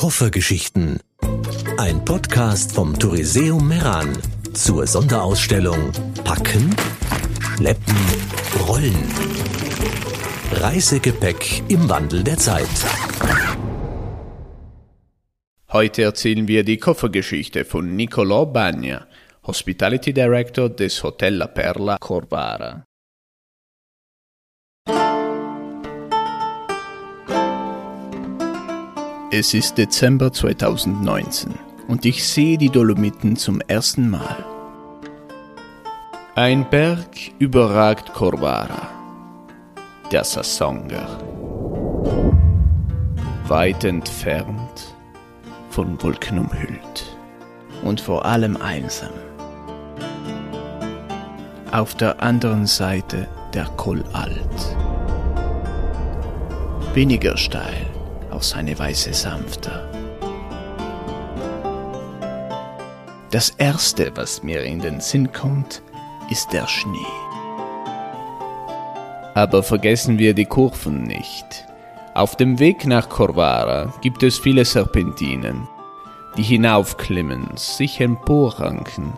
[0.00, 0.98] Koffergeschichten.
[1.76, 4.16] Ein Podcast vom Touriseum Meran
[4.54, 5.92] zur Sonderausstellung
[6.24, 6.74] Packen,
[7.58, 7.96] Schleppen,
[8.66, 8.96] Rollen.
[10.52, 12.66] Reisegepäck im Wandel der Zeit.
[15.70, 19.06] Heute erzählen wir die Koffergeschichte von Nicolò Bagna,
[19.46, 22.84] Hospitality Director des Hotel La Perla Corvara.
[29.32, 31.54] Es ist Dezember 2019
[31.86, 34.44] und ich sehe die Dolomiten zum ersten Mal.
[36.34, 38.88] Ein Berg überragt Corvara,
[40.10, 41.20] der Sassonger.
[43.46, 44.96] Weit entfernt,
[45.68, 47.16] von Wolken umhüllt
[47.84, 49.12] und vor allem einsam.
[51.70, 54.76] Auf der anderen Seite der Col Alt.
[56.94, 57.86] Weniger steil
[58.40, 59.86] auch seine Weise sanfter.
[63.30, 65.82] Das Erste, was mir in den Sinn kommt,
[66.30, 66.96] ist der Schnee.
[69.34, 71.66] Aber vergessen wir die Kurven nicht.
[72.14, 75.68] Auf dem Weg nach Corvara gibt es viele Serpentinen,
[76.36, 79.12] die hinaufklimmen, sich emporranken,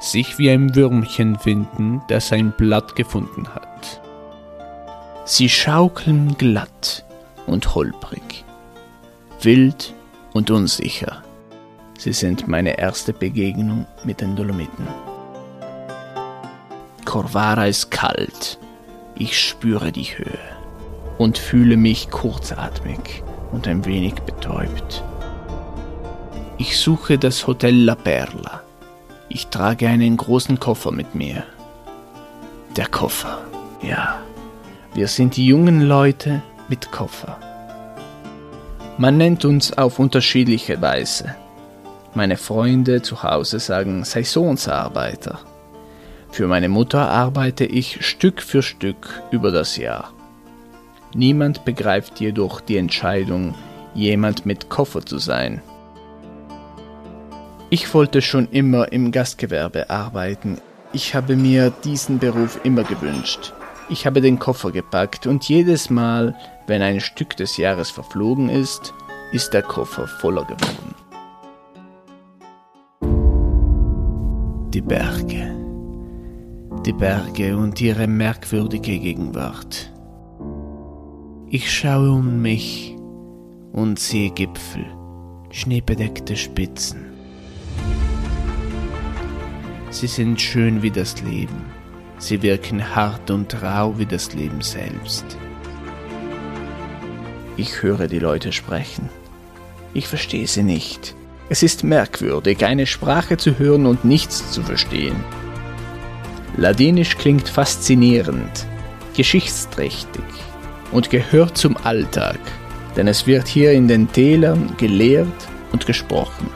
[0.00, 4.00] sich wie ein Würmchen finden, das ein Blatt gefunden hat.
[5.24, 7.04] Sie schaukeln glatt
[7.46, 8.44] und holprig,
[9.44, 9.94] wild
[10.32, 11.22] und unsicher.
[11.98, 14.86] Sie sind meine erste Begegnung mit den Dolomiten.
[17.04, 18.58] Corvara ist kalt.
[19.16, 20.38] Ich spüre die Höhe
[21.18, 25.02] und fühle mich kurzatmig und ein wenig betäubt.
[26.58, 28.62] Ich suche das Hotel La Perla.
[29.28, 31.44] Ich trage einen großen Koffer mit mir.
[32.76, 33.40] Der Koffer,
[33.82, 34.18] ja.
[34.94, 37.38] Wir sind die jungen Leute mit Koffer.
[39.00, 41.36] Man nennt uns auf unterschiedliche Weise.
[42.14, 45.38] Meine Freunde zu Hause sagen Saisonsarbeiter.
[46.32, 50.12] Für meine Mutter arbeite ich Stück für Stück über das Jahr.
[51.14, 53.54] Niemand begreift jedoch die Entscheidung,
[53.94, 55.62] jemand mit Koffer zu sein.
[57.70, 60.58] Ich wollte schon immer im Gastgewerbe arbeiten.
[60.92, 63.52] Ich habe mir diesen Beruf immer gewünscht.
[63.90, 68.92] Ich habe den Koffer gepackt und jedes Mal, wenn ein Stück des Jahres verflogen ist,
[69.32, 70.94] ist der Koffer voller geworden.
[74.74, 75.56] Die Berge.
[76.84, 79.90] Die Berge und ihre merkwürdige Gegenwart.
[81.48, 82.94] Ich schaue um mich
[83.72, 84.84] und sehe Gipfel,
[85.50, 87.06] schneebedeckte Spitzen.
[89.88, 91.77] Sie sind schön wie das Leben.
[92.18, 95.24] Sie wirken hart und rau wie das Leben selbst.
[97.56, 99.08] Ich höre die Leute sprechen.
[99.94, 101.14] Ich verstehe sie nicht.
[101.48, 105.16] Es ist merkwürdig, eine Sprache zu hören und nichts zu verstehen.
[106.56, 108.66] Ladinisch klingt faszinierend,
[109.16, 110.24] geschichtsträchtig
[110.92, 112.38] und gehört zum Alltag,
[112.96, 116.50] denn es wird hier in den Tälern gelehrt und gesprochen.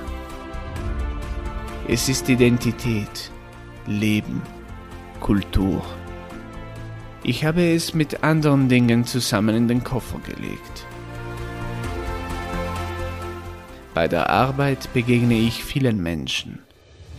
[1.89, 3.31] Es ist Identität,
[3.87, 4.43] Leben,
[5.22, 5.84] Kultur.
[7.22, 10.84] Ich habe es mit anderen Dingen zusammen in den Koffer gelegt.
[13.94, 16.59] Bei der Arbeit begegne ich vielen Menschen.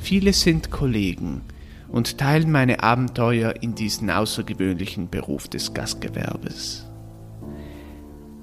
[0.02, 1.44] Viele sind Kollegen
[1.88, 6.86] und teilen meine Abenteuer in diesen außergewöhnlichen Beruf des Gastgewerbes.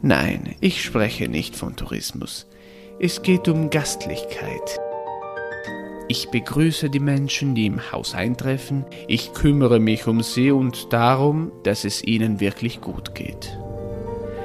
[0.01, 2.47] Nein, ich spreche nicht von Tourismus.
[2.99, 4.81] Es geht um Gastlichkeit.
[6.11, 8.85] Ich begrüße die Menschen, die im Haus eintreffen.
[9.07, 13.57] Ich kümmere mich um sie und darum, dass es ihnen wirklich gut geht.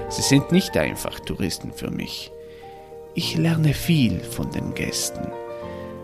[0.09, 2.31] Sie sind nicht einfach Touristen für mich.
[3.15, 5.25] Ich lerne viel von den Gästen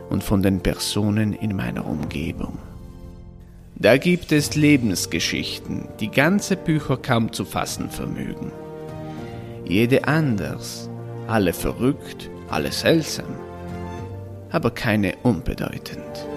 [0.10, 2.58] und von den Personen in meiner Umgebung.
[3.76, 8.52] Da gibt es Lebensgeschichten, die ganze Bücher kaum zu fassen vermögen.
[9.66, 10.90] Jede anders,
[11.28, 13.36] alle verrückt, alle seltsam,
[14.52, 16.28] aber keine unbedeutend.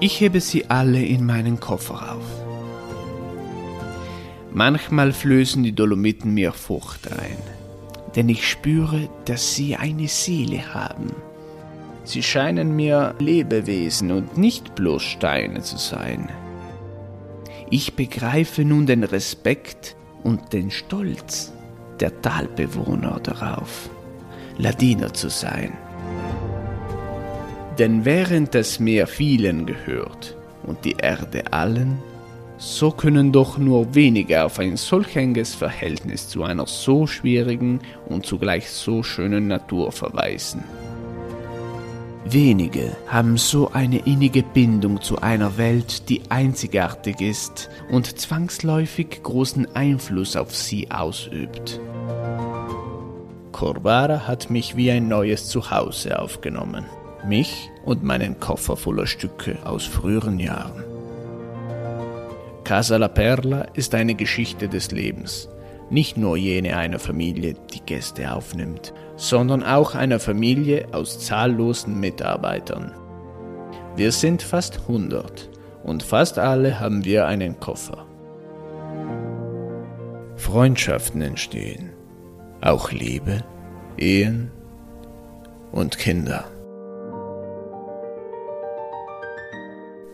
[0.00, 2.24] Ich hebe sie alle in meinen Koffer auf.
[4.50, 7.38] Manchmal flößen die Dolomiten mir Furcht ein
[8.14, 11.14] denn ich spüre, dass sie eine Seele haben.
[12.04, 16.28] Sie scheinen mir Lebewesen und nicht bloß Steine zu sein.
[17.70, 21.52] Ich begreife nun den Respekt und den Stolz
[22.00, 23.88] der Talbewohner darauf,
[24.58, 25.72] Ladiner zu sein.
[27.78, 31.98] Denn während das Meer vielen gehört und die Erde allen,
[32.58, 38.24] so können doch nur wenige auf ein solch enges Verhältnis zu einer so schwierigen und
[38.24, 40.62] zugleich so schönen Natur verweisen.
[42.24, 49.74] Wenige haben so eine innige Bindung zu einer Welt, die einzigartig ist und zwangsläufig großen
[49.74, 51.80] Einfluss auf sie ausübt.
[53.50, 56.86] Corvara hat mich wie ein neues Zuhause aufgenommen,
[57.26, 60.84] mich und meinen Koffer voller Stücke aus früheren Jahren.
[62.64, 65.48] Casa La Perla ist eine Geschichte des Lebens,
[65.90, 72.92] nicht nur jene einer Familie, die Gäste aufnimmt, sondern auch einer Familie aus zahllosen Mitarbeitern.
[73.96, 75.50] Wir sind fast 100
[75.82, 78.06] und fast alle haben wir einen Koffer.
[80.36, 81.90] Freundschaften entstehen,
[82.60, 83.44] auch Liebe,
[83.98, 84.50] Ehen
[85.72, 86.51] und Kinder.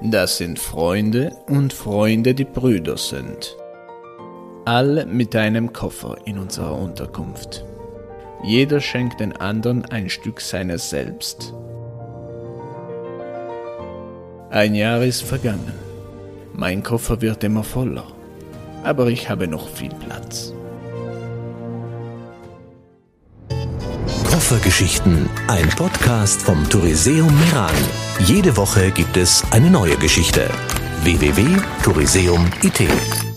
[0.01, 3.57] Das sind Freunde und Freunde, die Brüder sind.
[4.65, 7.65] Alle mit einem Koffer in unserer Unterkunft.
[8.45, 11.53] Jeder schenkt den anderen ein Stück seines Selbst.
[14.51, 15.73] Ein Jahr ist vergangen.
[16.53, 18.07] Mein Koffer wird immer voller,
[18.85, 20.55] aber ich habe noch viel Platz.
[24.49, 27.75] Koffergeschichten, ein Podcast vom Touriseum Meran.
[28.21, 30.49] Jede Woche gibt es eine neue Geschichte.
[31.03, 33.28] www.touriseum.it